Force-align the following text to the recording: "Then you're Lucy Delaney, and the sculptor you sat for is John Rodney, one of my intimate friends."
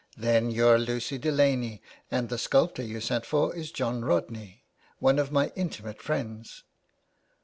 "Then 0.17 0.49
you're 0.49 0.79
Lucy 0.79 1.19
Delaney, 1.19 1.79
and 2.09 2.29
the 2.29 2.39
sculptor 2.39 2.81
you 2.81 2.99
sat 3.01 3.23
for 3.23 3.55
is 3.55 3.71
John 3.71 4.03
Rodney, 4.03 4.63
one 4.97 5.19
of 5.19 5.31
my 5.31 5.51
intimate 5.55 6.01
friends." 6.01 6.63